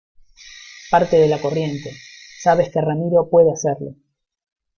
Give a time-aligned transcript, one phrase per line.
[0.89, 1.95] parte de la corriente,
[2.41, 3.91] sabes que Ramiro puede hacerlo.